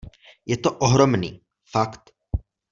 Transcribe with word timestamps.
Je 0.45 0.57
to 0.57 0.71
ohromný, 0.73 1.41
fakt. 1.71 2.11